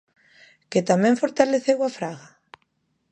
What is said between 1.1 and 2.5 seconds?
fortaleceu a Fraga?